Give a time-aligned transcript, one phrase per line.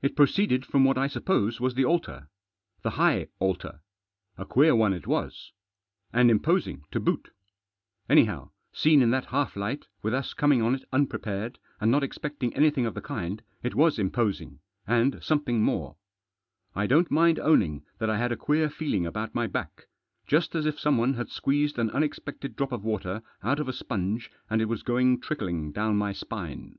[0.00, 2.30] It proceeded from what I sup pose was the altar.
[2.80, 3.80] The high altar.
[4.38, 5.52] A queer one it was.
[6.14, 7.28] And imposing to boot.
[8.08, 12.56] Anyhow, seen in that half light, with us coming on it unprepared, and not expecting
[12.56, 15.98] anything of the kind, it was imposing, and something more.
[16.74, 19.88] I don't mind owning that I had a queer feeling about my back.
[20.26, 24.30] Just as if someone had squeezed an unexpected drop of water out of a sponge,
[24.48, 26.78] and it was going trickling down my spine.